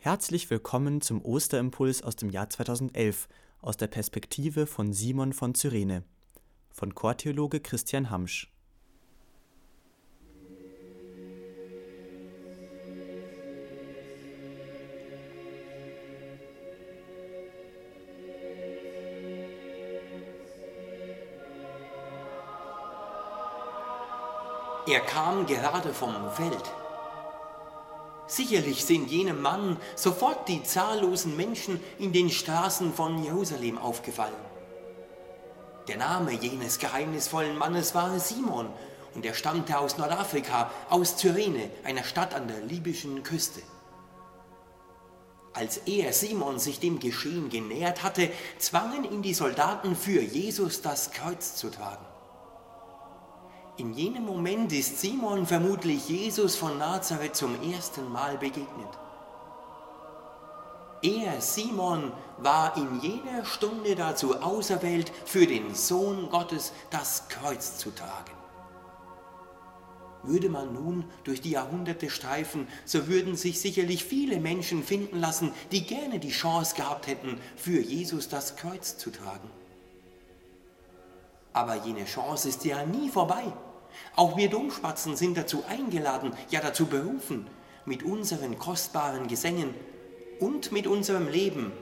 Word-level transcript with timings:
Herzlich 0.00 0.48
willkommen 0.48 1.00
zum 1.00 1.24
Osterimpuls 1.24 2.04
aus 2.04 2.14
dem 2.14 2.30
Jahr 2.30 2.48
2011 2.48 3.26
aus 3.60 3.76
der 3.76 3.88
Perspektive 3.88 4.68
von 4.68 4.92
Simon 4.92 5.32
von 5.32 5.56
Cyrene 5.56 6.04
von 6.70 6.94
Chortheologe 6.94 7.58
Christian 7.58 8.08
Hamsch. 8.08 8.48
Er 24.86 25.00
kam 25.00 25.44
gerade 25.46 25.92
vom 25.92 26.14
Feld. 26.30 26.72
Sicherlich 28.28 28.84
sind 28.84 29.10
jenem 29.10 29.40
Mann 29.40 29.78
sofort 29.96 30.48
die 30.48 30.62
zahllosen 30.62 31.34
Menschen 31.36 31.80
in 31.98 32.12
den 32.12 32.28
Straßen 32.28 32.92
von 32.92 33.24
Jerusalem 33.24 33.78
aufgefallen. 33.78 34.34
Der 35.88 35.96
Name 35.96 36.32
jenes 36.32 36.78
geheimnisvollen 36.78 37.56
Mannes 37.56 37.94
war 37.94 38.20
Simon 38.20 38.68
und 39.14 39.24
er 39.24 39.32
stammte 39.32 39.78
aus 39.78 39.96
Nordafrika, 39.96 40.70
aus 40.90 41.16
Cyrene, 41.16 41.70
einer 41.84 42.04
Stadt 42.04 42.34
an 42.34 42.48
der 42.48 42.60
libyschen 42.60 43.22
Küste. 43.22 43.62
Als 45.54 45.78
er, 45.86 46.12
Simon, 46.12 46.58
sich 46.58 46.78
dem 46.78 47.00
Geschehen 47.00 47.48
genähert 47.48 48.02
hatte, 48.02 48.30
zwangen 48.58 49.10
ihn 49.10 49.22
die 49.22 49.32
Soldaten 49.32 49.96
für 49.96 50.20
Jesus 50.20 50.82
das 50.82 51.12
Kreuz 51.12 51.56
zu 51.56 51.70
tragen. 51.70 52.04
In 53.78 53.94
jenem 53.94 54.24
Moment 54.24 54.72
ist 54.72 54.98
Simon 54.98 55.46
vermutlich 55.46 56.08
Jesus 56.08 56.56
von 56.56 56.78
Nazareth 56.78 57.36
zum 57.36 57.54
ersten 57.62 58.10
Mal 58.10 58.36
begegnet. 58.36 58.88
Er, 61.00 61.40
Simon, 61.40 62.10
war 62.38 62.76
in 62.76 63.00
jener 63.00 63.44
Stunde 63.44 63.94
dazu 63.94 64.34
auserwählt, 64.42 65.12
für 65.24 65.46
den 65.46 65.76
Sohn 65.76 66.28
Gottes 66.28 66.72
das 66.90 67.28
Kreuz 67.28 67.78
zu 67.78 67.92
tragen. 67.92 68.32
Würde 70.24 70.48
man 70.48 70.74
nun 70.74 71.04
durch 71.22 71.40
die 71.40 71.52
Jahrhunderte 71.52 72.10
streifen, 72.10 72.66
so 72.84 73.06
würden 73.06 73.36
sich 73.36 73.60
sicherlich 73.60 74.02
viele 74.02 74.40
Menschen 74.40 74.82
finden 74.82 75.20
lassen, 75.20 75.52
die 75.70 75.86
gerne 75.86 76.18
die 76.18 76.32
Chance 76.32 76.74
gehabt 76.74 77.06
hätten, 77.06 77.40
für 77.54 77.80
Jesus 77.80 78.28
das 78.28 78.56
Kreuz 78.56 78.98
zu 78.98 79.10
tragen. 79.10 79.48
Aber 81.52 81.76
jene 81.76 82.06
Chance 82.06 82.48
ist 82.48 82.64
ja 82.64 82.84
nie 82.84 83.08
vorbei. 83.08 83.52
Auch 84.16 84.36
wir 84.36 84.50
Domspatzen 84.50 85.16
sind 85.16 85.36
dazu 85.36 85.64
eingeladen, 85.68 86.32
ja 86.50 86.60
dazu 86.60 86.86
berufen, 86.86 87.46
mit 87.84 88.02
unseren 88.02 88.58
kostbaren 88.58 89.28
Gesängen 89.28 89.74
und 90.40 90.72
mit 90.72 90.86
unserem 90.86 91.28
Leben 91.28 91.72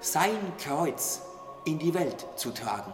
sein 0.00 0.36
Kreuz 0.58 1.22
in 1.64 1.78
die 1.78 1.94
Welt 1.94 2.26
zu 2.36 2.50
tragen. 2.50 2.92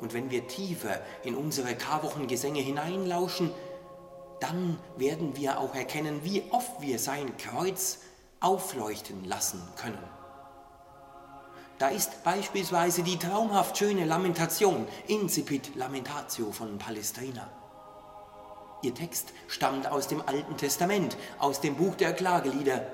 Und 0.00 0.12
wenn 0.12 0.30
wir 0.30 0.46
tiefer 0.46 1.00
in 1.22 1.34
unsere 1.34 1.74
Karwochengesänge 1.74 2.60
hineinlauschen, 2.60 3.50
dann 4.40 4.78
werden 4.96 5.36
wir 5.36 5.60
auch 5.60 5.74
erkennen, 5.74 6.20
wie 6.24 6.42
oft 6.50 6.80
wir 6.80 6.98
sein 6.98 7.36
Kreuz 7.38 8.00
aufleuchten 8.40 9.24
lassen 9.24 9.62
können. 9.76 10.23
Da 11.78 11.88
ist 11.88 12.22
beispielsweise 12.22 13.02
die 13.02 13.18
traumhaft 13.18 13.76
schöne 13.76 14.04
Lamentation 14.04 14.86
Incipit 15.08 15.74
Lamentatio 15.74 16.52
von 16.52 16.78
Palestrina. 16.78 17.50
Ihr 18.82 18.94
Text 18.94 19.32
stammt 19.48 19.90
aus 19.90 20.06
dem 20.06 20.22
Alten 20.24 20.56
Testament, 20.56 21.16
aus 21.38 21.60
dem 21.60 21.74
Buch 21.74 21.96
der 21.96 22.12
Klagelieder, 22.12 22.86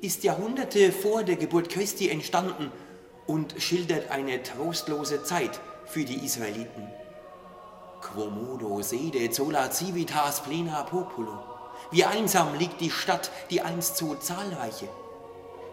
ist 0.00 0.24
Jahrhunderte 0.24 0.90
vor 0.90 1.22
der 1.22 1.36
Geburt 1.36 1.68
Christi 1.68 2.08
entstanden 2.08 2.72
und 3.26 3.60
schildert 3.60 4.10
eine 4.10 4.42
trostlose 4.42 5.22
Zeit 5.22 5.60
für 5.84 6.04
die 6.04 6.24
Israeliten. 6.24 6.88
Quomodo 8.00 8.80
sede 8.80 9.32
sola 9.32 9.70
civitas 9.70 10.42
plena 10.42 10.82
populo. 10.82 11.38
Wie 11.90 12.04
einsam 12.04 12.54
liegt 12.58 12.80
die 12.80 12.90
Stadt, 12.90 13.30
die 13.50 13.60
einst 13.60 13.98
so 13.98 14.14
zahlreiche 14.14 14.88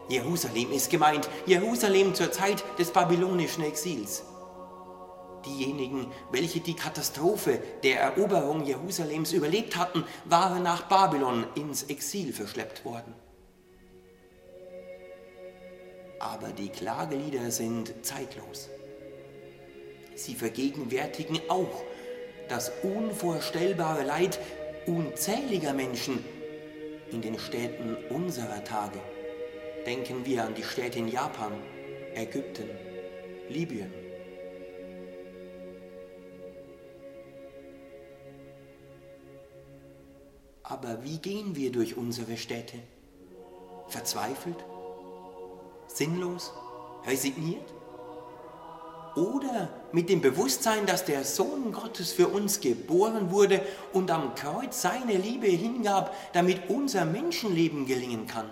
Jerusalem 0.10 0.72
ist 0.72 0.90
gemeint, 0.90 1.30
Jerusalem 1.46 2.16
zur 2.16 2.32
Zeit 2.32 2.64
des 2.80 2.92
babylonischen 2.92 3.64
Exils. 3.64 4.24
Diejenigen, 5.46 6.12
welche 6.32 6.60
die 6.60 6.76
Katastrophe 6.76 7.62
der 7.84 8.02
Eroberung 8.02 8.66
Jerusalems 8.66 9.32
überlebt 9.34 9.78
hatten, 9.78 10.04
waren 10.26 10.64
nach 10.64 10.90
Babylon 10.90 11.46
ins 11.56 11.84
Exil 11.84 12.34
verschleppt 12.34 12.84
worden. 12.84 13.14
Aber 16.20 16.50
die 16.50 16.70
Klagelieder 16.70 17.52
sind 17.52 17.94
zeitlos. 18.04 18.68
Sie 20.16 20.34
vergegenwärtigen 20.34 21.40
auch 21.48 21.84
das 22.50 22.72
unvorstellbare 22.82 24.04
Leid 24.04 24.40
unzähliger 24.88 25.74
Menschen 25.74 26.26
in 27.12 27.22
den 27.22 27.38
Städten 27.40 27.96
unserer 28.10 28.64
Tage. 28.64 29.00
Denken 29.86 30.26
wir 30.26 30.44
an 30.44 30.54
die 30.56 30.64
Städte 30.64 31.00
in 31.00 31.08
Japan, 31.08 31.54
Ägypten, 32.14 32.70
Libyen. 33.50 33.92
Aber 40.64 41.04
wie 41.04 41.18
gehen 41.18 41.56
wir 41.56 41.72
durch 41.72 41.98
unsere 41.98 42.38
Städte? 42.38 42.78
Verzweifelt? 43.88 44.64
Sinnlos? 45.88 46.54
Resigniert? 47.08 47.74
Oder 49.16 49.70
mit 49.92 50.10
dem 50.10 50.22
Bewusstsein, 50.22 50.86
dass 50.86 51.06
der 51.06 51.24
Sohn 51.24 51.72
Gottes 51.72 52.12
für 52.12 52.28
uns 52.28 52.62
geboren 52.62 53.32
wurde 53.32 53.66
und 53.94 54.12
am 54.12 54.36
Kreuz 54.36 54.82
seine 54.82 55.14
Liebe 55.14 55.48
hingab, 55.48 56.16
damit 56.34 56.70
unser 56.70 57.06
Menschenleben 57.06 57.86
gelingen 57.88 58.28
kann? 58.28 58.50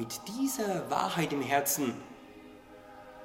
Mit 0.00 0.18
dieser 0.28 0.88
Wahrheit 0.90 1.30
im 1.34 1.42
Herzen 1.42 1.92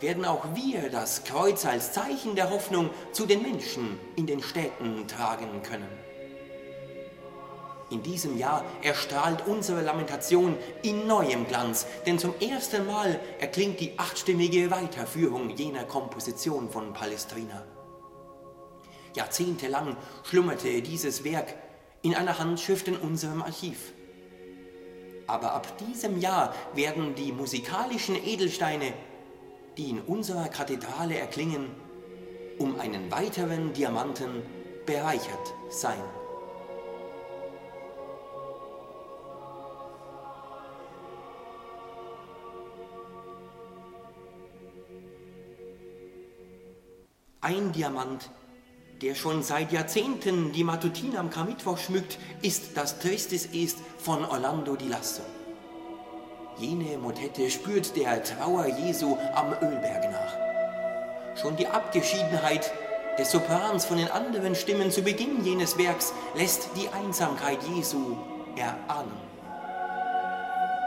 werden 0.01 0.25
auch 0.25 0.43
wir 0.55 0.89
das 0.89 1.23
Kreuz 1.23 1.65
als 1.65 1.93
Zeichen 1.93 2.35
der 2.35 2.49
Hoffnung 2.49 2.89
zu 3.13 3.25
den 3.25 3.43
Menschen 3.43 3.97
in 4.17 4.27
den 4.27 4.43
Städten 4.43 5.07
tragen 5.07 5.63
können. 5.63 5.87
In 7.91 8.03
diesem 8.03 8.37
Jahr 8.37 8.65
erstrahlt 8.81 9.47
unsere 9.47 9.83
Lamentation 9.83 10.57
in 10.81 11.07
neuem 11.07 11.47
Glanz, 11.47 11.87
denn 12.05 12.19
zum 12.19 12.33
ersten 12.41 12.85
Mal 12.85 13.21
erklingt 13.39 13.79
die 13.79 13.97
achtstimmige 13.97 14.69
Weiterführung 14.69 15.51
jener 15.51 15.85
Komposition 15.85 16.69
von 16.69 16.91
Palestrina. 16.91 17.63
Jahrzehntelang 19.15 19.95
schlummerte 20.23 20.81
dieses 20.81 21.23
Werk 21.23 21.55
in 22.01 22.15
einer 22.15 22.37
Handschrift 22.37 22.89
in 22.89 22.97
unserem 22.97 23.43
Archiv. 23.43 23.93
Aber 25.27 25.53
ab 25.53 25.77
diesem 25.79 26.19
Jahr 26.19 26.53
werden 26.73 27.15
die 27.15 27.31
musikalischen 27.31 28.15
Edelsteine, 28.15 28.93
die 29.77 29.89
in 29.89 30.01
unserer 30.01 30.47
Kathedrale 30.49 31.17
erklingen, 31.17 31.69
um 32.59 32.79
einen 32.79 33.11
weiteren 33.11 33.73
Diamanten 33.73 34.43
bereichert 34.85 35.53
sein. 35.69 36.03
Ein 47.41 47.71
Diamant, 47.73 48.31
der 49.05 49.13
schon 49.13 49.43
seit 49.43 49.71
Jahrzehnten 49.71 50.51
die 50.51 50.63
Matutine 50.63 51.19
am 51.19 51.29
Karmittwoch 51.29 51.77
schmückt, 51.77 52.17
ist 52.41 52.75
das 52.75 52.97
Tristis 52.97 53.49
Est 53.53 53.77
von 53.99 54.25
Orlando 54.25 54.75
di 54.75 54.87
Lasso. 54.87 55.21
Jene 56.57 56.97
Motette 56.97 57.51
spürt 57.51 57.95
der 57.95 58.23
Trauer 58.23 58.65
Jesu 58.65 59.15
am 59.35 59.51
Ölberg 59.61 60.11
nach. 60.11 61.39
Schon 61.39 61.55
die 61.55 61.67
Abgeschiedenheit 61.67 62.71
des 63.19 63.29
Soprans 63.29 63.85
von 63.85 63.97
den 63.97 64.09
anderen 64.09 64.55
Stimmen 64.55 64.89
zu 64.89 65.03
Beginn 65.03 65.45
jenes 65.45 65.77
Werks 65.77 66.11
lässt 66.33 66.69
die 66.75 66.89
Einsamkeit 66.89 67.59
Jesu 67.75 68.17
erahnen. 68.55 69.13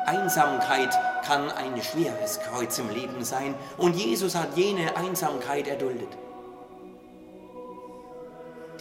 Einsamkeit 0.06 0.90
kann 1.24 1.52
ein 1.52 1.80
schweres 1.80 2.40
Kreuz 2.40 2.80
im 2.80 2.90
Leben 2.90 3.24
sein 3.24 3.54
und 3.76 3.94
Jesus 3.94 4.34
hat 4.34 4.56
jene 4.56 4.96
Einsamkeit 4.96 5.68
erduldet. 5.68 6.18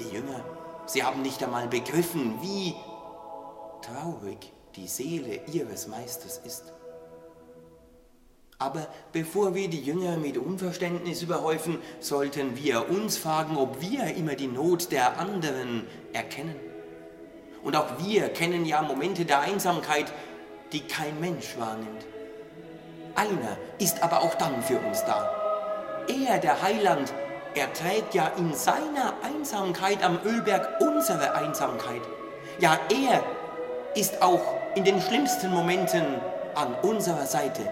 Die 0.07 0.15
Jünger, 0.15 0.43
sie 0.85 1.03
haben 1.03 1.21
nicht 1.21 1.43
einmal 1.43 1.67
begriffen, 1.67 2.41
wie 2.41 2.75
traurig 3.81 4.53
die 4.75 4.87
Seele 4.87 5.41
ihres 5.51 5.87
Meisters 5.87 6.39
ist. 6.45 6.73
Aber 8.59 8.87
bevor 9.11 9.53
wir 9.53 9.69
die 9.69 9.81
Jünger 9.81 10.17
mit 10.17 10.37
Unverständnis 10.37 11.21
überhäufen, 11.21 11.79
sollten 11.99 12.57
wir 12.57 12.89
uns 12.89 13.17
fragen, 13.17 13.55
ob 13.57 13.81
wir 13.81 14.15
immer 14.15 14.35
die 14.35 14.47
Not 14.47 14.91
der 14.91 15.19
anderen 15.19 15.85
erkennen. 16.13 16.55
Und 17.63 17.75
auch 17.75 17.99
wir 18.03 18.29
kennen 18.29 18.65
ja 18.65 18.81
Momente 18.81 19.25
der 19.25 19.41
Einsamkeit, 19.41 20.11
die 20.71 20.81
kein 20.81 21.19
Mensch 21.19 21.57
wahrnimmt. 21.57 22.05
Einer 23.15 23.57
ist 23.79 24.01
aber 24.01 24.21
auch 24.21 24.35
dann 24.35 24.61
für 24.63 24.79
uns 24.79 25.03
da. 25.05 26.05
Er, 26.07 26.39
der 26.39 26.61
Heiland, 26.61 27.13
er 27.57 27.73
trägt 27.73 28.13
ja 28.13 28.27
in 28.37 28.53
seiner 28.53 29.15
Einsamkeit 29.23 30.03
am 30.03 30.19
Ölberg 30.23 30.79
unsere 30.79 31.33
Einsamkeit. 31.33 32.03
Ja, 32.59 32.79
er 32.89 33.23
ist 33.95 34.21
auch 34.21 34.41
in 34.75 34.83
den 34.83 35.01
schlimmsten 35.01 35.51
Momenten 35.51 36.05
an 36.53 36.75
unserer 36.83 37.25
Seite. 37.25 37.67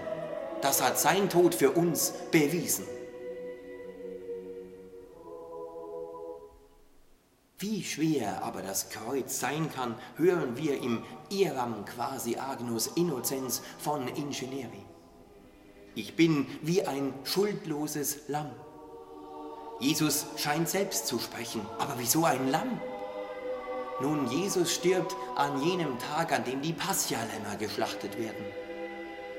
Das 0.60 0.82
hat 0.82 0.98
sein 0.98 1.28
Tod 1.28 1.54
für 1.54 1.70
uns 1.70 2.12
bewiesen. 2.32 2.84
Wie 7.58 7.84
schwer 7.84 8.42
aber 8.42 8.62
das 8.62 8.90
Kreuz 8.90 9.38
sein 9.38 9.70
kann, 9.72 9.94
hören 10.16 10.56
wir 10.56 10.82
im 10.82 11.04
Iram 11.30 11.84
quasi 11.84 12.36
Agnus 12.36 12.88
Innocenz 12.88 13.62
von 13.78 14.08
Ingenieuri. 14.08 14.84
Ich 15.94 16.16
bin 16.16 16.46
wie 16.60 16.84
ein 16.84 17.14
schuldloses 17.24 18.28
Lamm. 18.28 18.50
Jesus 19.78 20.26
scheint 20.36 20.68
selbst 20.68 21.06
zu 21.06 21.18
sprechen, 21.18 21.60
aber 21.78 21.94
wieso 21.98 22.24
ein 22.24 22.50
Lamm? 22.50 22.80
Nun, 24.00 24.30
Jesus 24.30 24.72
stirbt 24.74 25.14
an 25.36 25.62
jenem 25.62 25.98
Tag, 25.98 26.32
an 26.32 26.44
dem 26.44 26.62
die 26.62 26.72
Paschalämmer 26.72 27.56
geschlachtet 27.58 28.18
werden. 28.18 28.44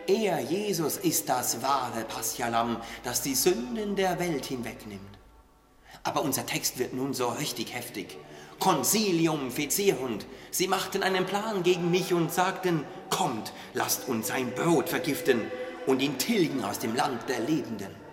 Er, 0.08 0.40
Jesus, 0.40 0.98
ist 0.98 1.28
das 1.28 1.62
wahre 1.62 2.04
Paschalam, 2.04 2.78
das 3.04 3.22
die 3.22 3.36
Sünden 3.36 3.96
der 3.96 4.20
Welt 4.20 4.46
hinwegnimmt. 4.46 5.02
Aber 6.04 6.22
unser 6.22 6.46
Text 6.46 6.80
wird 6.80 6.94
nun 6.94 7.14
so 7.14 7.28
richtig 7.28 7.74
heftig. 7.74 8.18
Consilium 8.60 9.52
fecerunt. 9.52 10.26
Sie 10.52 10.68
machten 10.68 11.04
einen 11.04 11.26
Plan 11.26 11.64
gegen 11.64 11.92
mich 11.92 12.14
und 12.14 12.32
sagten, 12.32 12.84
kommt, 13.10 13.54
lasst 13.74 14.08
uns 14.08 14.28
sein 14.28 14.54
Brot 14.56 14.90
vergiften 14.90 15.42
und 15.86 16.02
ihn 16.02 16.18
tilgen 16.18 16.64
aus 16.64 16.80
dem 16.80 16.96
Land 16.96 17.28
der 17.28 17.40
Lebenden. 17.42 18.07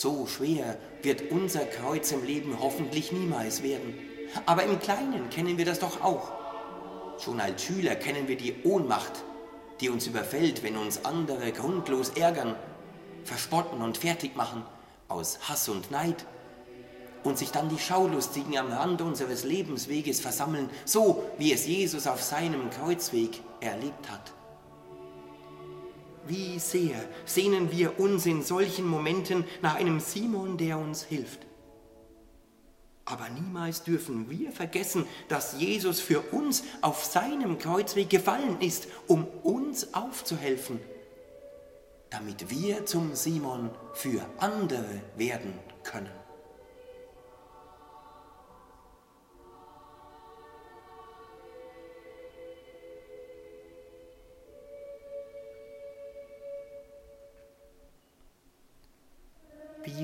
So 0.00 0.26
schwer 0.26 0.78
wird 1.02 1.30
unser 1.30 1.66
Kreuz 1.66 2.10
im 2.10 2.24
Leben 2.24 2.58
hoffentlich 2.58 3.12
niemals 3.12 3.62
werden. 3.62 3.98
Aber 4.46 4.62
im 4.62 4.80
Kleinen 4.80 5.28
kennen 5.28 5.58
wir 5.58 5.66
das 5.66 5.78
doch 5.78 6.02
auch. 6.02 6.32
Schon 7.18 7.38
als 7.38 7.62
Schüler 7.62 7.96
kennen 7.96 8.26
wir 8.26 8.38
die 8.38 8.54
Ohnmacht, 8.64 9.12
die 9.82 9.90
uns 9.90 10.06
überfällt, 10.06 10.62
wenn 10.62 10.78
uns 10.78 11.04
andere 11.04 11.52
grundlos 11.52 12.12
ärgern, 12.16 12.56
verspotten 13.24 13.82
und 13.82 13.98
fertig 13.98 14.36
machen 14.36 14.64
aus 15.08 15.38
Hass 15.46 15.68
und 15.68 15.90
Neid 15.90 16.24
und 17.22 17.36
sich 17.36 17.50
dann 17.50 17.68
die 17.68 17.78
Schaulustigen 17.78 18.56
am 18.56 18.72
Rand 18.72 19.02
unseres 19.02 19.44
Lebensweges 19.44 20.18
versammeln, 20.18 20.70
so 20.86 21.24
wie 21.36 21.52
es 21.52 21.66
Jesus 21.66 22.06
auf 22.06 22.22
seinem 22.22 22.70
Kreuzweg 22.70 23.42
erlebt 23.60 24.10
hat. 24.10 24.32
Wie 26.30 26.60
sehr 26.60 26.94
sehnen 27.24 27.72
wir 27.72 27.98
uns 27.98 28.24
in 28.24 28.44
solchen 28.44 28.86
Momenten 28.86 29.44
nach 29.62 29.74
einem 29.74 29.98
Simon, 29.98 30.56
der 30.56 30.78
uns 30.78 31.02
hilft. 31.02 31.40
Aber 33.04 33.28
niemals 33.30 33.82
dürfen 33.82 34.30
wir 34.30 34.52
vergessen, 34.52 35.06
dass 35.26 35.58
Jesus 35.58 35.98
für 35.98 36.20
uns 36.20 36.62
auf 36.82 37.04
seinem 37.04 37.58
Kreuzweg 37.58 38.10
gefallen 38.10 38.60
ist, 38.60 38.86
um 39.08 39.26
uns 39.42 39.92
aufzuhelfen, 39.92 40.78
damit 42.10 42.48
wir 42.48 42.86
zum 42.86 43.16
Simon 43.16 43.70
für 43.94 44.24
andere 44.38 45.00
werden 45.16 45.54
können. 45.82 46.12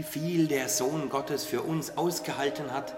Viel 0.07 0.47
der 0.47 0.69
Sohn 0.69 1.09
Gottes 1.09 1.45
für 1.45 1.63
uns 1.63 1.97
ausgehalten 1.97 2.73
hat, 2.73 2.97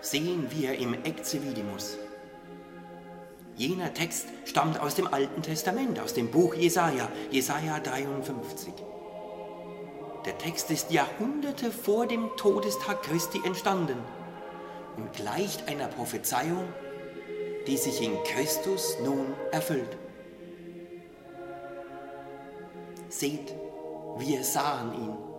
sehen 0.00 0.46
wir 0.50 0.78
im 0.78 1.04
Exevidimus. 1.04 1.98
Jener 3.56 3.92
Text 3.92 4.28
stammt 4.46 4.80
aus 4.80 4.94
dem 4.94 5.06
Alten 5.06 5.42
Testament, 5.42 6.00
aus 6.00 6.14
dem 6.14 6.30
Buch 6.30 6.54
Jesaja, 6.54 7.08
Jesaja 7.30 7.78
53. 7.78 8.72
Der 10.24 10.38
Text 10.38 10.70
ist 10.70 10.90
Jahrhunderte 10.90 11.70
vor 11.70 12.06
dem 12.06 12.30
Todestag 12.36 13.02
Christi 13.02 13.40
entstanden 13.44 13.98
und 14.96 15.12
gleicht 15.12 15.68
einer 15.68 15.88
Prophezeiung, 15.88 16.64
die 17.66 17.76
sich 17.76 18.02
in 18.02 18.16
Christus 18.24 18.96
nun 19.04 19.34
erfüllt. 19.52 19.96
Seht, 23.08 23.54
wir 24.18 24.42
sahen 24.44 24.94
ihn 24.94 25.29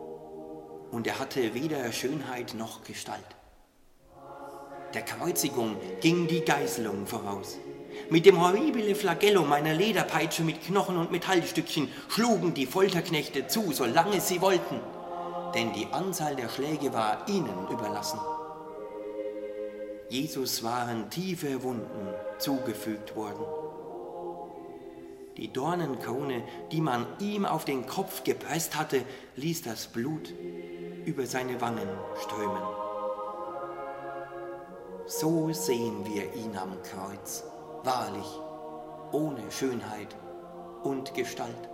und 0.92 1.08
er 1.08 1.20
hatte 1.20 1.54
weder 1.54 1.92
Schönheit 1.92 2.54
noch 2.54 2.84
Gestalt. 2.84 3.20
Der 4.94 5.04
Kreuzigung 5.04 5.78
ging 6.02 6.28
die 6.28 6.42
Geißelung 6.42 7.08
voraus. 7.08 7.58
Mit 8.10 8.26
dem 8.26 8.42
horribile 8.42 8.94
Flagellum 8.94 9.52
einer 9.54 9.74
Lederpeitsche 9.74 10.44
mit 10.44 10.62
Knochen 10.62 10.98
und 10.98 11.12
Metallstückchen 11.12 11.88
schlugen 12.10 12.54
die 12.54 12.66
Folterknechte 12.66 13.48
zu, 13.48 13.72
solange 13.72 14.20
sie 14.20 14.42
wollten, 14.42 14.80
denn 15.56 15.72
die 15.74 15.88
Anzahl 15.92 16.36
der 16.36 16.50
Schläge 16.50 16.94
war 16.94 17.26
ihnen 17.28 17.68
überlassen. 17.70 18.20
Jesus 20.10 20.62
waren 20.62 21.10
tiefe 21.10 21.64
Wunden 21.64 22.08
zugefügt 22.38 23.16
worden. 23.16 23.46
Die 25.38 25.52
Dornenkrone, 25.52 26.44
die 26.74 26.82
man 26.82 27.06
ihm 27.20 27.46
auf 27.46 27.64
den 27.64 27.86
Kopf 27.86 28.26
gepresst 28.26 28.76
hatte, 28.76 29.04
ließ 29.38 29.62
das 29.62 29.88
Blut 29.88 30.34
über 31.06 31.26
seine 31.26 31.60
Wangen 31.62 31.90
strömen. 32.22 32.62
So 35.06 35.52
sehen 35.52 36.06
wir 36.06 36.34
ihn 36.34 36.56
am 36.56 36.82
Kreuz, 36.84 37.44
wahrlich, 37.84 38.40
ohne 39.12 39.52
Schönheit 39.52 40.16
und 40.84 41.14
Gestalt. 41.14 41.70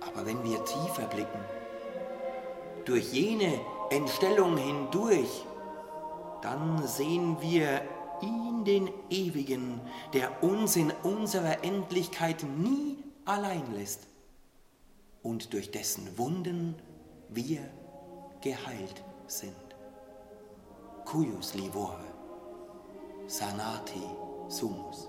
Aber 0.00 0.26
wenn 0.26 0.42
wir 0.44 0.64
tiefer 0.64 1.06
blicken, 1.06 1.40
durch 2.84 3.12
jene 3.12 3.60
Entstellung 3.90 4.56
hindurch, 4.56 5.44
dann 6.42 6.86
sehen 6.86 7.36
wir 7.40 7.80
ihn, 8.22 8.44
den 8.64 8.90
Ewigen, 9.10 9.78
der 10.14 10.42
uns 10.42 10.76
in 10.76 10.90
unserer 11.02 11.62
Endlichkeit 11.62 12.42
nie 12.56 12.96
allein 13.26 13.74
lässt 13.74 14.13
und 15.24 15.52
durch 15.52 15.72
dessen 15.72 16.16
Wunden 16.16 16.76
wir 17.30 17.68
geheilt 18.40 19.02
sind. 19.26 19.56
Cuius 21.04 21.54
livore, 21.54 22.04
sanati 23.26 24.02
sumus. 24.48 25.08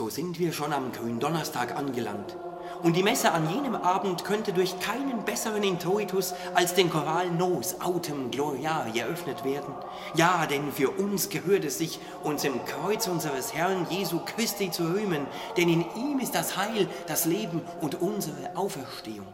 So 0.00 0.08
sind 0.08 0.38
wir 0.38 0.50
schon 0.54 0.72
am 0.72 0.92
Gründonnerstag 0.92 1.76
angelangt. 1.76 2.34
Und 2.82 2.96
die 2.96 3.02
Messe 3.02 3.32
an 3.32 3.50
jenem 3.52 3.74
Abend 3.74 4.24
könnte 4.24 4.54
durch 4.54 4.80
keinen 4.80 5.26
besseren 5.26 5.62
Introitus 5.62 6.32
als 6.54 6.72
den 6.72 6.88
Choral 6.88 7.30
Nos 7.30 7.82
Autem 7.82 8.30
Gloriae 8.30 8.98
eröffnet 8.98 9.44
werden. 9.44 9.74
Ja, 10.14 10.46
denn 10.46 10.72
für 10.72 10.88
uns 10.88 11.28
gehört 11.28 11.66
es 11.66 11.76
sich, 11.76 12.00
uns 12.24 12.44
im 12.44 12.64
Kreuz 12.64 13.08
unseres 13.08 13.52
Herrn 13.52 13.86
Jesu 13.90 14.20
Christi 14.24 14.70
zu 14.70 14.84
rühmen, 14.84 15.26
denn 15.58 15.68
in 15.68 15.84
ihm 15.94 16.18
ist 16.18 16.34
das 16.34 16.56
Heil, 16.56 16.88
das 17.06 17.26
Leben 17.26 17.60
und 17.82 18.00
unsere 18.00 18.56
Auferstehung. 18.56 19.26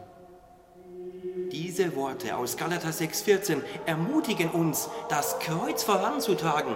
Diese 1.49 1.95
Worte 1.95 2.35
aus 2.35 2.57
Galater 2.57 2.89
6,14 2.89 3.61
ermutigen 3.85 4.49
uns, 4.49 4.89
das 5.07 5.39
Kreuz 5.39 5.83
voranzutragen, 5.83 6.75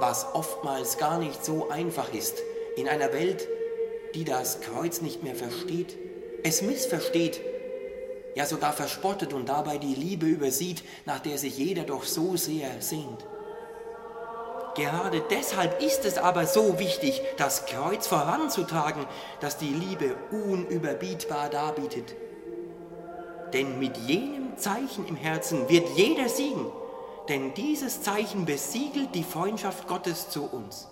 was 0.00 0.26
oftmals 0.34 0.98
gar 0.98 1.18
nicht 1.18 1.44
so 1.44 1.70
einfach 1.70 2.12
ist 2.12 2.42
in 2.76 2.88
einer 2.88 3.12
Welt, 3.12 3.48
die 4.14 4.24
das 4.24 4.60
Kreuz 4.60 5.00
nicht 5.00 5.22
mehr 5.22 5.34
versteht, 5.34 5.96
es 6.42 6.62
missversteht, 6.62 7.40
ja 8.34 8.46
sogar 8.46 8.72
verspottet 8.72 9.32
und 9.32 9.48
dabei 9.48 9.78
die 9.78 9.94
Liebe 9.94 10.26
übersieht, 10.26 10.84
nach 11.06 11.20
der 11.20 11.38
sich 11.38 11.56
jeder 11.58 11.84
doch 11.84 12.04
so 12.04 12.36
sehr 12.36 12.70
sehnt. 12.80 13.24
Gerade 14.76 15.22
deshalb 15.30 15.82
ist 15.82 16.04
es 16.04 16.18
aber 16.18 16.46
so 16.46 16.78
wichtig, 16.78 17.22
das 17.38 17.64
Kreuz 17.64 18.06
voranzutragen, 18.06 19.06
das 19.40 19.56
die 19.56 19.72
Liebe 19.72 20.16
unüberbietbar 20.30 21.48
darbietet. 21.48 22.14
Denn 23.54 23.78
mit 23.78 23.96
jenem 23.96 24.58
Zeichen 24.58 25.06
im 25.08 25.16
Herzen 25.16 25.70
wird 25.70 25.88
jeder 25.96 26.28
siegen, 26.28 26.66
denn 27.30 27.54
dieses 27.54 28.02
Zeichen 28.02 28.44
besiegelt 28.44 29.14
die 29.14 29.24
Freundschaft 29.24 29.88
Gottes 29.88 30.28
zu 30.28 30.44
uns. 30.44 30.88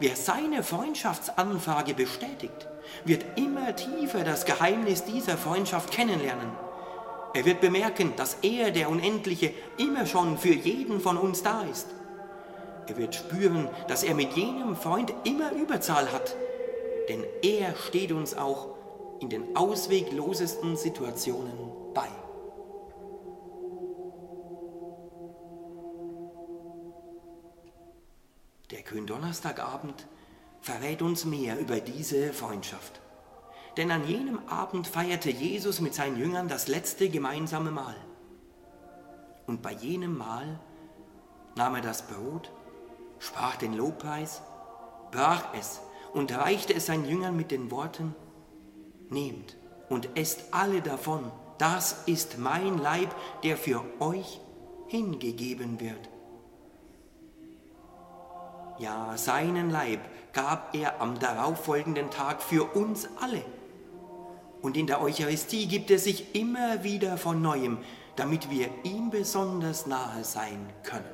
Wer 0.00 0.16
seine 0.16 0.62
Freundschaftsanfrage 0.62 1.92
bestätigt, 1.92 2.68
wird 3.04 3.26
immer 3.36 3.76
tiefer 3.76 4.24
das 4.24 4.46
Geheimnis 4.46 5.04
dieser 5.04 5.36
Freundschaft 5.36 5.92
kennenlernen. 5.92 6.50
Er 7.34 7.44
wird 7.44 7.60
bemerken, 7.60 8.14
dass 8.16 8.38
er, 8.40 8.70
der 8.70 8.88
Unendliche, 8.88 9.52
immer 9.76 10.06
schon 10.06 10.38
für 10.38 10.54
jeden 10.54 11.00
von 11.00 11.18
uns 11.18 11.42
da 11.42 11.64
ist. 11.70 11.88
Er 12.86 12.96
wird 12.96 13.14
spüren, 13.14 13.68
dass 13.88 14.02
er 14.02 14.14
mit 14.14 14.32
jenem 14.32 14.74
Freund 14.74 15.12
immer 15.24 15.52
Überzahl 15.52 16.10
hat, 16.10 16.34
denn 17.10 17.22
er 17.42 17.74
steht 17.76 18.10
uns 18.10 18.34
auch 18.34 18.68
in 19.20 19.28
den 19.28 19.54
ausweglosesten 19.54 20.76
Situationen 20.76 21.79
Der 28.70 28.82
Gründonnerstagabend 28.82 30.06
verrät 30.60 31.02
uns 31.02 31.24
mehr 31.24 31.58
über 31.58 31.80
diese 31.80 32.32
Freundschaft. 32.32 33.00
Denn 33.76 33.90
an 33.90 34.06
jenem 34.06 34.38
Abend 34.48 34.86
feierte 34.86 35.30
Jesus 35.30 35.80
mit 35.80 35.94
seinen 35.94 36.18
Jüngern 36.18 36.48
das 36.48 36.68
letzte 36.68 37.08
gemeinsame 37.08 37.70
Mahl. 37.70 37.96
Und 39.46 39.62
bei 39.62 39.72
jenem 39.72 40.16
Mahl 40.16 40.60
nahm 41.56 41.74
er 41.76 41.80
das 41.80 42.06
Brot, 42.06 42.52
sprach 43.18 43.56
den 43.56 43.74
Lobpreis, 43.74 44.42
brach 45.10 45.52
es 45.58 45.80
und 46.12 46.32
reichte 46.32 46.74
es 46.74 46.86
seinen 46.86 47.08
Jüngern 47.08 47.36
mit 47.36 47.50
den 47.50 47.70
Worten, 47.70 48.14
Nehmt 49.08 49.56
und 49.88 50.16
esst 50.16 50.54
alle 50.54 50.82
davon, 50.82 51.32
das 51.58 52.04
ist 52.06 52.38
mein 52.38 52.78
Leib, 52.78 53.12
der 53.42 53.56
für 53.56 53.82
euch 53.98 54.40
hingegeben 54.86 55.80
wird. 55.80 56.08
Ja, 58.80 59.12
seinen 59.18 59.68
Leib 59.68 60.00
gab 60.32 60.74
er 60.74 61.02
am 61.02 61.18
darauffolgenden 61.18 62.10
Tag 62.10 62.40
für 62.40 62.64
uns 62.64 63.06
alle. 63.20 63.44
Und 64.62 64.74
in 64.74 64.86
der 64.86 65.02
Eucharistie 65.02 65.68
gibt 65.68 65.90
er 65.90 65.98
sich 65.98 66.34
immer 66.34 66.82
wieder 66.82 67.18
von 67.18 67.42
neuem, 67.42 67.76
damit 68.16 68.48
wir 68.48 68.70
ihm 68.84 69.10
besonders 69.10 69.86
nahe 69.86 70.24
sein 70.24 70.72
können. 70.82 71.04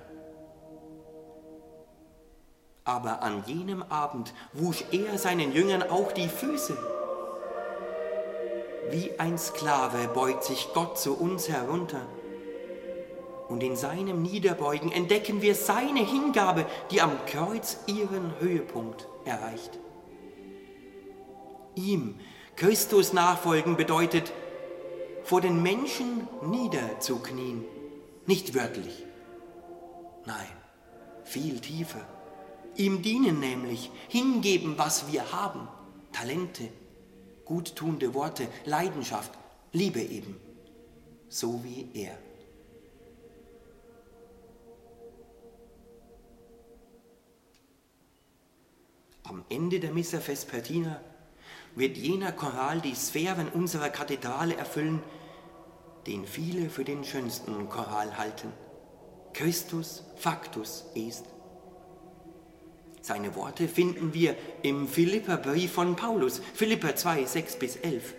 Aber 2.85 3.25
an 3.25 3.43
jenem 3.47 3.83
Abend 3.83 4.33
wusch 4.53 4.85
er 4.93 5.19
seinen 5.19 5.51
Jüngern 5.51 5.83
auch 5.83 6.13
die 6.13 6.29
Füße. 6.29 6.77
Wie 8.91 9.19
ein 9.19 9.39
Sklave 9.39 10.07
beugt 10.15 10.45
sich 10.45 10.69
Gott 10.73 11.01
zu 11.01 11.19
uns 11.19 11.49
herunter. 11.49 12.03
Und 13.49 13.63
in 13.63 13.77
seinem 13.77 14.23
Niederbeugen 14.23 14.91
entdecken 14.91 15.41
wir 15.41 15.55
seine 15.55 16.01
Hingabe, 16.01 16.67
die 16.91 17.01
am 17.01 17.13
Kreuz 17.27 17.79
ihren 17.87 18.39
Höhepunkt 18.41 19.07
erreicht. 19.25 19.79
Ihm 21.77 22.19
Christus 22.57 23.13
nachfolgen 23.13 23.77
bedeutet, 23.77 24.33
vor 25.23 25.41
den 25.41 25.63
Menschen 25.63 26.27
niederzuknien, 26.43 27.65
nicht 28.27 28.55
wörtlich, 28.55 29.05
nein, 30.25 30.47
viel 31.25 31.61
tiefer. 31.61 32.01
Ihm 32.77 33.03
dienen 33.03 33.41
nämlich, 33.41 33.91
hingeben, 34.09 34.79
was 34.79 35.11
wir 35.11 35.33
haben, 35.33 35.69
Talente, 36.13 36.69
guttunende 37.45 38.15
Worte, 38.15 38.49
Leidenschaft, 38.65 39.33
Liebe 39.73 40.01
eben, 40.01 40.41
so 41.29 41.61
wie 41.63 41.89
er. 41.95 42.17
Am 49.29 49.45
Ende 49.49 49.81
der 49.81 49.93
Missa 49.93 50.21
Vespertina 50.21 51.01
wird 51.75 51.97
jener 51.97 52.31
Choral 52.31 52.81
die 52.81 52.95
Sphären 52.95 53.49
unserer 53.49 53.91
Kathedrale 53.91 54.57
erfüllen, 54.57 55.03
den 56.07 56.25
viele 56.27 56.71
für 56.71 56.85
den 56.85 57.03
schönsten 57.03 57.69
Choral 57.69 58.17
halten. 58.19 58.53
Christus 59.33 60.05
factus 60.15 60.85
est. 60.95 61.25
Seine 63.03 63.35
Worte 63.35 63.67
finden 63.67 64.15
wir 64.15 64.37
im 64.63 64.87
Philipperbrief 64.87 65.73
von 65.73 65.97
Paulus, 65.97 66.41
Philipper 66.55 66.95
2, 66.95 67.25
6 67.25 67.57
bis 67.57 67.77
11. 67.77 68.15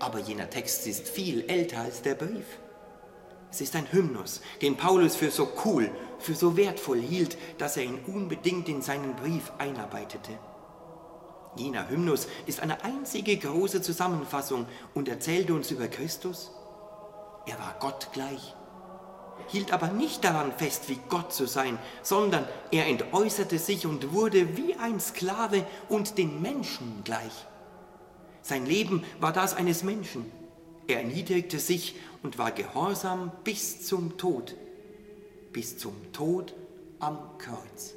Aber 0.00 0.18
jener 0.18 0.50
Text 0.50 0.86
ist 0.86 1.08
viel 1.08 1.48
älter 1.48 1.80
als 1.80 2.02
der 2.02 2.14
Brief. 2.14 2.44
Es 3.52 3.60
ist 3.60 3.76
ein 3.76 3.92
Hymnus, 3.92 4.40
den 4.62 4.76
Paulus 4.76 5.14
für 5.14 5.30
so 5.30 5.52
cool, 5.64 5.90
für 6.18 6.34
so 6.34 6.56
wertvoll 6.56 7.00
hielt, 7.00 7.36
dass 7.58 7.76
er 7.76 7.84
ihn 7.84 8.00
unbedingt 8.06 8.68
in 8.68 8.82
seinen 8.82 9.14
Brief 9.14 9.52
einarbeitete. 9.58 10.32
Jener 11.54 11.88
Hymnus 11.88 12.26
ist 12.46 12.60
eine 12.60 12.82
einzige 12.82 13.36
große 13.36 13.82
Zusammenfassung 13.82 14.66
und 14.94 15.08
erzählt 15.08 15.50
uns 15.50 15.70
über 15.70 15.86
Christus. 15.86 16.50
Er 17.46 17.58
war 17.58 17.76
Gott 17.78 18.08
gleich 18.12 18.56
hielt 19.48 19.72
aber 19.72 19.88
nicht 19.88 20.24
daran 20.24 20.52
fest, 20.52 20.88
wie 20.88 20.98
Gott 21.08 21.32
zu 21.32 21.46
sein, 21.46 21.78
sondern 22.02 22.46
er 22.70 22.86
entäußerte 22.86 23.58
sich 23.58 23.86
und 23.86 24.12
wurde 24.12 24.56
wie 24.56 24.74
ein 24.76 25.00
Sklave 25.00 25.66
und 25.88 26.18
den 26.18 26.40
Menschen 26.40 27.02
gleich. 27.04 27.46
Sein 28.40 28.66
Leben 28.66 29.04
war 29.20 29.32
das 29.32 29.54
eines 29.54 29.82
Menschen. 29.82 30.30
Er 30.88 30.98
erniedrigte 30.98 31.58
sich 31.58 31.94
und 32.22 32.38
war 32.38 32.52
gehorsam 32.52 33.32
bis 33.44 33.86
zum 33.86 34.16
Tod, 34.16 34.54
bis 35.52 35.78
zum 35.78 35.94
Tod 36.12 36.54
am 36.98 37.18
Kreuz. 37.38 37.94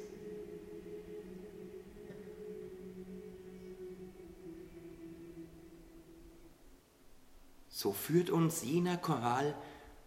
So 7.68 7.92
führt 7.92 8.30
uns 8.30 8.62
jener 8.64 8.96
Choral 8.96 9.54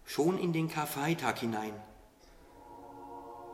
schon 0.04 0.40
in 0.40 0.54
den 0.54 0.68
Karfreitag 0.68 1.38
hinein. 1.40 1.74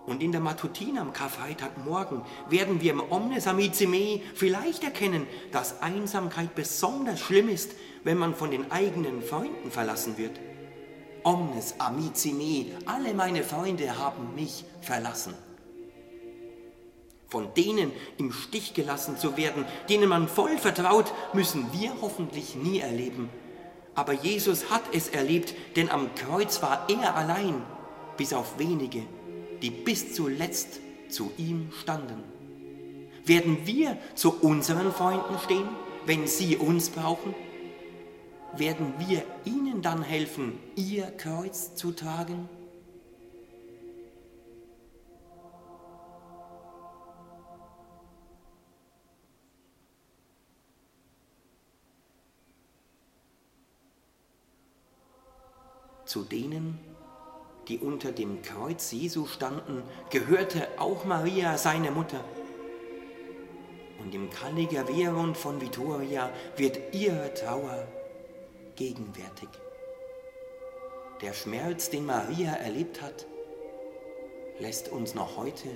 Und 0.06 0.22
in 0.22 0.32
der 0.32 0.40
Matutina 0.40 1.02
am 1.02 1.14
Karfreitagmorgen 1.14 2.22
werden 2.50 2.80
wir 2.80 2.92
im 2.92 3.02
Omnes 3.12 3.48
Amicime 3.48 4.22
vielleicht 4.36 4.84
erkennen, 4.84 5.28
dass 5.52 5.82
Einsamkeit 5.82 6.56
besonders 6.56 7.20
schlimm 7.20 7.50
ist, 7.50 7.72
wenn 8.04 8.18
man 8.18 8.36
von 8.36 8.52
den 8.52 8.72
eigenen 8.72 9.22
Freunden 9.22 9.72
verlassen 9.72 10.18
wird. 10.18 10.40
Omnes 11.26 11.74
Amicime, 11.80 12.68
alle 12.86 13.16
meine 13.16 13.44
Freunde 13.44 13.98
haben 13.98 14.36
mich 14.36 14.64
verlassen. 14.82 15.34
Von 17.30 17.52
denen 17.56 17.92
im 18.20 18.32
Stich 18.32 18.76
gelassen 18.76 19.18
zu 19.18 19.36
werden, 19.36 19.66
denen 19.90 20.08
man 20.08 20.28
voll 20.28 20.60
vertraut, 20.60 21.12
müssen 21.34 21.66
wir 21.74 21.94
hoffentlich 22.00 22.56
nie 22.56 22.80
erleben. 22.80 23.32
Aber 23.96 24.14
Jesus 24.14 24.70
hat 24.70 24.84
es 24.94 25.10
erlebt, 25.10 25.56
denn 25.76 25.90
am 25.90 26.14
Kreuz 26.14 26.62
war 26.62 26.88
er 26.88 27.16
allein, 27.16 27.64
bis 28.18 28.32
auf 28.32 28.60
wenige, 28.60 29.02
die 29.64 29.72
bis 29.72 30.14
zuletzt 30.14 30.80
zu 31.10 31.32
ihm 31.38 31.72
standen. 31.82 32.24
Werden 33.26 33.66
wir 33.66 33.98
zu 34.14 34.32
unseren 34.42 34.92
Freunden 34.92 35.40
stehen, 35.44 35.68
wenn 36.06 36.28
sie 36.28 36.56
uns 36.58 36.92
brauchen? 36.92 37.34
Werden 38.58 38.94
wir 39.00 39.24
ihnen 39.44 39.82
dann 39.82 40.02
helfen, 40.02 40.58
ihr 40.78 41.12
Kreuz 41.12 41.76
zu 41.76 41.92
tragen? 41.92 42.48
Zu 56.06 56.24
denen, 56.24 56.80
die 57.68 57.80
unter 57.80 58.14
dem 58.14 58.42
Kreuz 58.42 58.94
Jesu 58.94 59.26
standen, 59.26 59.84
gehörte 60.10 60.70
auch 60.78 61.04
Maria, 61.04 61.58
seine 61.58 61.92
Mutter. 61.92 62.24
Und 64.00 64.16
im 64.16 64.30
Calligaverund 64.30 65.36
von 65.36 65.60
Vittoria 65.60 66.30
wird 66.56 66.94
ihre 66.94 67.34
Trauer 67.34 67.86
gegenwärtig. 68.76 69.50
Der 71.22 71.34
Schmerz, 71.34 71.90
den 71.90 72.06
Maria 72.06 72.54
erlebt 72.54 73.02
hat, 73.02 73.26
lässt 74.60 74.90
uns 74.90 75.16
noch 75.16 75.38
heute 75.38 75.70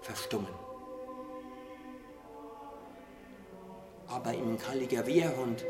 verstummen. 0.00 0.54
Aber 4.08 4.32
im 4.32 4.58
Calligaverund 4.58 5.64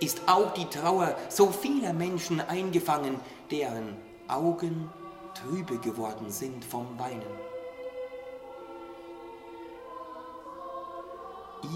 ist 0.00 0.22
auch 0.26 0.54
die 0.54 0.66
Trauer 0.66 1.16
so 1.28 1.48
vieler 1.48 1.92
Menschen 1.92 2.40
eingefangen, 2.40 3.20
deren 3.50 3.96
Augen 4.28 4.90
trübe 5.34 5.78
geworden 5.78 6.30
sind 6.30 6.64
vom 6.64 6.98
Weinen. 6.98 7.50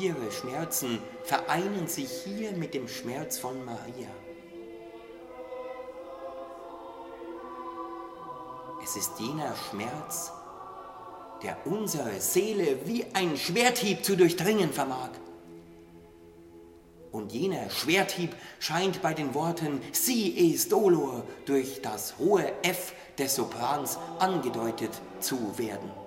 Ihre 0.00 0.32
Schmerzen 0.32 1.00
vereinen 1.24 1.88
sich 1.88 2.10
hier 2.10 2.52
mit 2.52 2.72
dem 2.74 2.88
Schmerz 2.88 3.38
von 3.38 3.64
Maria. 3.64 4.08
Es 8.84 8.96
ist 8.96 9.18
jener 9.18 9.54
Schmerz, 9.70 10.30
der 11.42 11.56
unsere 11.66 12.20
Seele 12.20 12.80
wie 12.84 13.06
ein 13.14 13.34
Schwerthieb 13.38 14.04
zu 14.04 14.14
durchdringen 14.14 14.70
vermag. 14.70 15.08
Und 17.10 17.32
jener 17.32 17.70
Schwerthieb 17.70 18.36
scheint 18.58 19.00
bei 19.00 19.14
den 19.14 19.32
Worten 19.32 19.80
Si 19.92 20.52
es 20.52 20.68
dolor 20.68 21.24
durch 21.46 21.80
das 21.80 22.18
hohe 22.18 22.52
F 22.62 22.92
des 23.16 23.36
Soprans 23.36 23.98
angedeutet 24.18 24.90
zu 25.18 25.56
werden. 25.56 26.03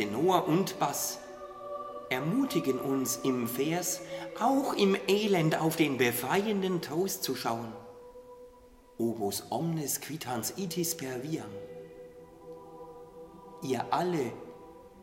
Tenor 0.00 0.48
und 0.48 0.78
Bass 0.78 1.18
ermutigen 2.08 2.80
uns 2.80 3.20
im 3.22 3.46
Vers, 3.46 4.00
auch 4.40 4.72
im 4.72 4.96
Elend 5.06 5.60
auf 5.60 5.76
den 5.76 5.98
befreienden 5.98 6.80
Trost 6.80 7.22
zu 7.22 7.34
schauen. 7.36 7.70
Obus 8.96 9.44
omnes 9.50 10.00
quitans 10.00 10.54
itis 10.56 10.96
per 10.96 11.22
viam. 11.22 11.50
Ihr 13.62 13.92
alle, 13.92 14.32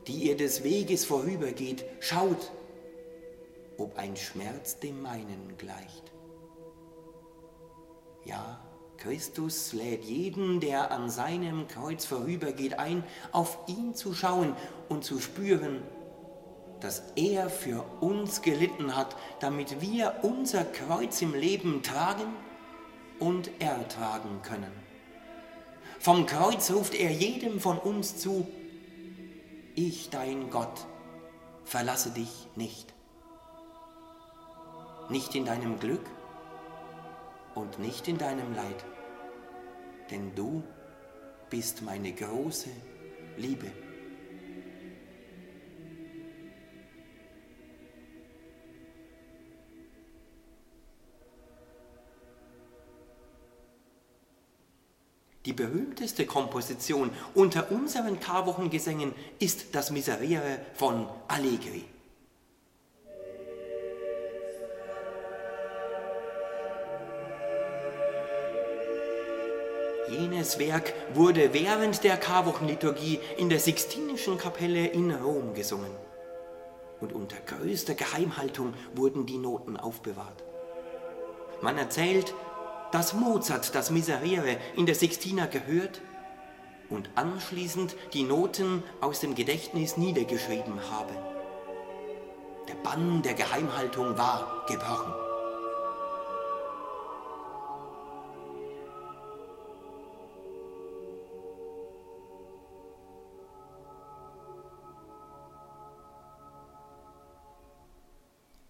die 0.08 0.30
ihr 0.30 0.36
des 0.36 0.64
Weges 0.64 1.06
vorübergeht, 1.06 1.86
schaut, 2.00 2.52
ob 3.78 4.00
ein 4.00 4.16
Schmerz 4.18 4.80
dem 4.80 5.04
meinen 5.04 5.60
gleicht. 5.60 6.12
Ja, 8.26 8.67
Christus 8.98 9.74
lädt 9.74 10.06
jeden, 10.06 10.60
der 10.60 10.92
an 10.92 11.10
seinem 11.10 11.68
Kreuz 11.68 12.06
vorübergeht, 12.06 12.80
ein, 12.80 13.04
auf 13.32 13.58
ihn 13.68 13.94
zu 13.94 14.14
schauen 14.14 14.56
und 14.90 15.04
zu 15.04 15.20
spüren, 15.20 15.82
dass 16.80 17.04
er 17.16 17.50
für 17.50 17.84
uns 18.02 18.42
gelitten 18.42 18.96
hat, 18.96 19.16
damit 19.40 19.82
wir 19.82 20.20
unser 20.22 20.64
Kreuz 20.64 21.22
im 21.22 21.34
Leben 21.34 21.82
tragen 21.84 22.34
und 23.20 23.50
ertragen 23.60 24.42
können. 24.44 24.72
Vom 26.00 26.26
Kreuz 26.26 26.72
ruft 26.72 26.94
er 26.94 27.12
jedem 27.12 27.60
von 27.60 27.80
uns 27.80 28.18
zu, 28.18 28.48
ich 29.76 30.10
dein 30.10 30.50
Gott, 30.50 30.86
verlasse 31.66 32.12
dich 32.12 32.48
nicht. 32.56 32.94
Nicht 35.10 35.36
in 35.36 35.46
deinem 35.46 35.80
Glück, 35.80 36.06
und 37.58 37.80
nicht 37.80 38.08
in 38.08 38.18
deinem 38.18 38.54
Leid, 38.54 38.86
denn 40.12 40.36
du 40.36 40.64
bist 41.50 41.82
meine 41.82 42.14
große 42.14 42.70
Liebe. 43.38 43.72
Die 55.46 55.54
berühmteste 55.54 56.26
Komposition 56.26 57.10
unter 57.34 57.72
unseren 57.72 58.20
Karwochengesängen 58.20 59.14
ist 59.40 59.74
das 59.74 59.92
Miserere 59.92 60.60
von 60.74 61.08
Allegri. 61.30 61.86
Jenes 70.48 70.60
Werk 70.60 70.94
wurde 71.14 71.54
während 71.54 72.06
der 72.06 72.16
Karwochenliturgie 72.16 73.20
in 73.38 73.50
der 73.50 73.60
Sixtinischen 73.60 74.38
Kapelle 74.38 74.88
in 74.88 75.12
Rom 75.12 75.54
gesungen. 75.54 75.92
Und 77.02 77.12
unter 77.12 77.36
größter 77.46 77.96
Geheimhaltung 77.96 78.74
wurden 78.96 79.26
die 79.26 79.40
Noten 79.40 79.76
aufbewahrt. 79.76 80.46
Man 81.62 81.78
erzählt, 81.78 82.34
dass 82.94 83.14
Mozart 83.14 83.76
das 83.76 83.92
Miserere 83.92 84.56
in 84.78 84.86
der 84.86 84.96
Sixtina 84.96 85.48
gehört 85.48 86.02
und 86.90 87.10
anschließend 87.16 87.98
die 88.14 88.24
Noten 88.24 88.84
aus 89.02 89.20
dem 89.20 89.36
Gedächtnis 89.36 89.98
niedergeschrieben 89.98 90.80
habe. 90.92 91.14
Der 92.70 92.76
Bann 92.90 93.22
der 93.22 93.34
Geheimhaltung 93.34 94.18
war 94.18 94.66
gebrochen. 94.70 95.27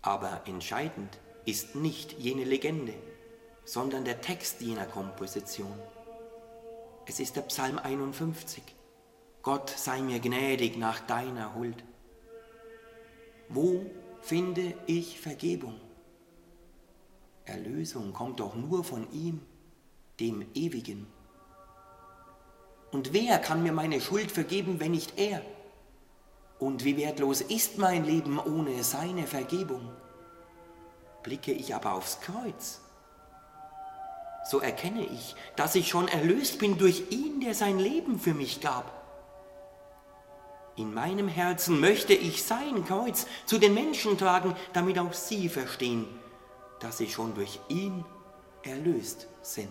Aber 0.07 0.39
entscheidend 0.45 1.19
ist 1.43 1.75
nicht 1.75 2.13
jene 2.13 2.45
Legende, 2.45 2.93
sondern 3.65 4.05
der 4.05 4.21
Text 4.21 4.61
jener 4.61 4.85
Komposition. 4.85 5.77
Es 7.05 7.19
ist 7.19 7.35
der 7.35 7.41
Psalm 7.41 7.77
51. 7.77 8.63
Gott 9.41 9.69
sei 9.69 10.01
mir 10.01 10.21
gnädig 10.21 10.77
nach 10.77 11.01
deiner 11.01 11.55
Huld. 11.55 11.83
Wo 13.49 13.85
finde 14.21 14.75
ich 14.85 15.19
Vergebung? 15.19 15.77
Erlösung 17.43 18.13
kommt 18.13 18.39
doch 18.39 18.55
nur 18.55 18.85
von 18.85 19.11
ihm, 19.11 19.41
dem 20.21 20.45
Ewigen. 20.53 21.05
Und 22.93 23.11
wer 23.11 23.39
kann 23.39 23.61
mir 23.61 23.73
meine 23.73 23.99
Schuld 23.99 24.31
vergeben, 24.31 24.79
wenn 24.79 24.91
nicht 24.91 25.19
er? 25.19 25.41
Und 26.59 26.83
wie 26.83 26.97
wertlos 26.97 27.41
ist 27.41 27.77
mein 27.77 28.03
Leben 28.05 28.39
ohne 28.39 28.83
seine 28.83 29.27
Vergebung? 29.27 29.91
Blicke 31.23 31.51
ich 31.51 31.75
aber 31.75 31.93
aufs 31.93 32.19
Kreuz, 32.21 32.79
so 34.49 34.59
erkenne 34.59 35.05
ich, 35.05 35.35
dass 35.57 35.75
ich 35.75 35.89
schon 35.89 36.07
erlöst 36.07 36.57
bin 36.59 36.77
durch 36.77 37.11
ihn, 37.11 37.41
der 37.41 37.53
sein 37.53 37.79
Leben 37.79 38.17
für 38.17 38.33
mich 38.33 38.61
gab. 38.61 38.97
In 40.77 40.93
meinem 40.93 41.27
Herzen 41.27 41.79
möchte 41.81 42.13
ich 42.13 42.43
sein 42.43 42.85
Kreuz 42.85 43.27
zu 43.45 43.57
den 43.57 43.73
Menschen 43.73 44.17
tragen, 44.17 44.55
damit 44.73 44.99
auch 44.99 45.11
sie 45.11 45.49
verstehen, 45.49 46.07
dass 46.79 46.99
sie 46.99 47.09
schon 47.09 47.33
durch 47.35 47.59
ihn 47.67 48.05
erlöst 48.63 49.27
sind. 49.41 49.67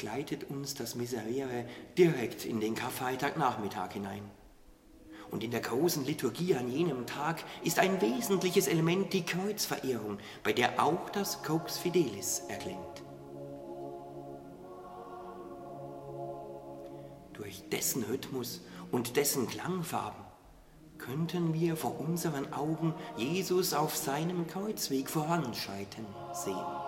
Begleitet 0.00 0.48
uns 0.48 0.74
das 0.74 0.94
Miserere 0.94 1.66
direkt 1.98 2.46
in 2.46 2.58
den 2.58 2.74
Karfreitagnachmittag 2.74 3.92
hinein. 3.92 4.22
Und 5.30 5.44
in 5.44 5.50
der 5.50 5.60
großen 5.60 6.06
Liturgie 6.06 6.54
an 6.54 6.70
jenem 6.70 7.06
Tag 7.06 7.44
ist 7.62 7.78
ein 7.78 8.00
wesentliches 8.00 8.66
Element 8.66 9.12
die 9.12 9.26
Kreuzverehrung, 9.26 10.18
bei 10.42 10.54
der 10.54 10.82
auch 10.82 11.10
das 11.10 11.42
Crux 11.42 11.76
Fidelis 11.76 12.42
erklingt. 12.48 12.78
Durch 17.34 17.62
dessen 17.68 18.02
Rhythmus 18.04 18.62
und 18.90 19.16
dessen 19.16 19.48
Klangfarben 19.48 20.24
könnten 20.96 21.52
wir 21.52 21.76
vor 21.76 22.00
unseren 22.00 22.52
Augen 22.54 22.94
Jesus 23.18 23.74
auf 23.74 23.96
seinem 23.96 24.46
Kreuzweg 24.46 25.10
voranschreiten 25.10 26.06
sehen. 26.32 26.79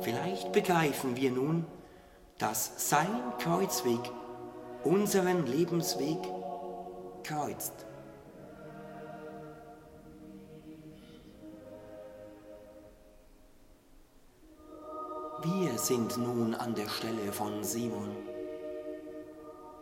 Vielleicht 0.00 0.52
begreifen 0.52 1.16
wir 1.16 1.30
nun, 1.30 1.66
dass 2.38 2.90
sein 2.90 3.32
Kreuzweg 3.38 4.00
unseren 4.82 5.46
Lebensweg 5.46 6.18
kreuzt. 7.22 7.72
Wir 15.42 15.78
sind 15.78 16.16
nun 16.16 16.54
an 16.54 16.74
der 16.74 16.88
Stelle 16.88 17.32
von 17.32 17.62
Simon. 17.62 18.16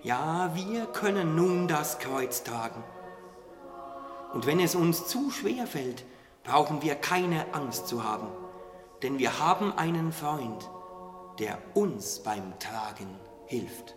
Ja, 0.03 0.51
wir 0.55 0.87
können 0.87 1.37
nun 1.37 1.69
das 1.69 1.99
Kreuz 1.99 2.43
tragen. 2.43 2.83
Und 4.33 4.47
wenn 4.47 4.59
es 4.59 4.75
uns 4.75 5.07
zu 5.07 5.31
schwer 5.31 5.67
fällt, 5.67 6.05
brauchen 6.43 6.83
wir 6.83 6.97
keine 6.97 7.55
Angst 7.55 7.87
zu 7.87 8.03
haben 8.03 8.29
denn 9.03 9.19
wir 9.19 9.39
haben 9.39 9.77
einen 9.77 10.13
Freund, 10.13 10.71
der 11.39 11.59
uns 11.75 12.21
beim 12.21 12.59
Tragen 12.59 13.19
hilft. 13.47 13.97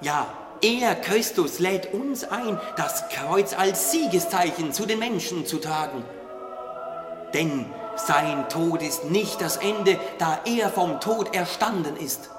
Ja, 0.00 0.26
er, 0.60 0.96
Christus, 0.96 1.60
lädt 1.60 1.94
uns 1.94 2.24
ein, 2.24 2.58
das 2.76 3.08
Kreuz 3.08 3.54
als 3.54 3.92
Siegeszeichen 3.92 4.72
zu 4.72 4.86
den 4.86 4.98
Menschen 4.98 5.46
zu 5.46 5.58
tragen. 5.58 6.04
Denn 7.32 7.66
sein 7.96 8.48
Tod 8.48 8.82
ist 8.82 9.04
nicht 9.04 9.40
das 9.40 9.56
Ende, 9.56 9.98
da 10.18 10.40
er 10.44 10.70
vom 10.70 11.00
Tod 11.00 11.34
erstanden 11.34 11.96
ist. 11.96 12.30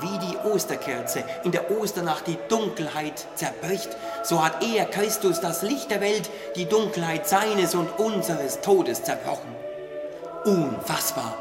Wie 0.00 0.18
die 0.18 0.36
Osterkerze 0.48 1.24
in 1.44 1.52
der 1.52 1.70
Osternacht 1.70 2.26
die 2.26 2.38
Dunkelheit 2.48 3.26
zerbricht, 3.34 3.90
so 4.22 4.44
hat 4.44 4.64
er, 4.64 4.86
Christus, 4.86 5.40
das 5.40 5.62
Licht 5.62 5.90
der 5.90 6.00
Welt, 6.00 6.30
die 6.56 6.66
Dunkelheit 6.66 7.28
seines 7.28 7.74
und 7.74 7.98
unseres 7.98 8.60
Todes 8.60 9.02
zerbrochen. 9.02 9.54
Unfassbar! 10.44 11.34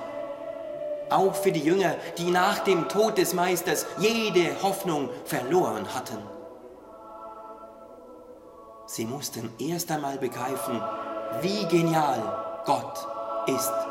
Auch 1.09 1.35
für 1.35 1.51
die 1.51 1.59
Jünger, 1.59 1.95
die 2.17 2.31
nach 2.31 2.59
dem 2.59 2.87
Tod 2.87 3.17
des 3.17 3.33
Meisters 3.33 3.85
jede 3.97 4.61
Hoffnung 4.61 5.09
verloren 5.25 5.93
hatten. 5.93 6.17
Sie 8.85 9.05
mussten 9.05 9.51
erst 9.59 9.91
einmal 9.91 10.17
begreifen, 10.17 10.81
wie 11.41 11.65
genial 11.65 12.61
Gott 12.65 13.07
ist. 13.47 13.90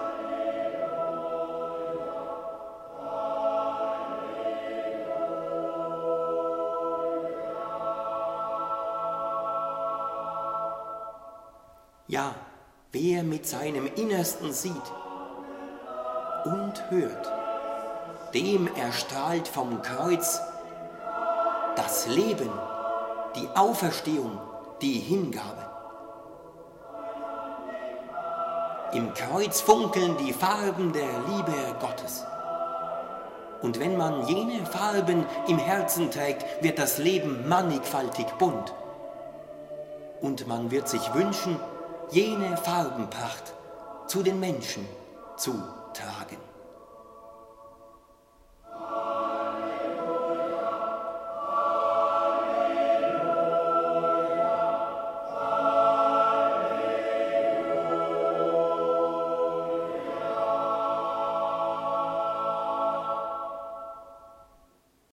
Ja, 12.10 12.34
wer 12.90 13.22
mit 13.22 13.46
seinem 13.46 13.86
Innersten 13.94 14.52
sieht 14.52 14.74
und 16.44 16.90
hört, 16.90 17.30
dem 18.34 18.68
erstrahlt 18.74 19.46
vom 19.46 19.80
Kreuz 19.80 20.40
das 21.76 22.08
Leben, 22.08 22.50
die 23.36 23.46
Auferstehung, 23.54 24.40
die 24.82 24.94
Hingabe. 24.94 25.64
Im 28.92 29.14
Kreuz 29.14 29.60
funkeln 29.60 30.16
die 30.16 30.32
Farben 30.32 30.92
der 30.92 31.12
Liebe 31.28 31.76
Gottes. 31.78 32.26
Und 33.62 33.78
wenn 33.78 33.96
man 33.96 34.26
jene 34.26 34.66
Farben 34.66 35.26
im 35.46 35.58
Herzen 35.58 36.10
trägt, 36.10 36.44
wird 36.60 36.80
das 36.80 36.98
Leben 36.98 37.48
mannigfaltig 37.48 38.26
bunt. 38.36 38.74
Und 40.20 40.48
man 40.48 40.72
wird 40.72 40.88
sich 40.88 41.14
wünschen, 41.14 41.56
jene 42.12 42.56
Farbenpracht 42.56 43.52
zu 44.06 44.22
den 44.22 44.40
Menschen 44.40 44.86
zu 45.36 45.52
tragen. 45.94 46.39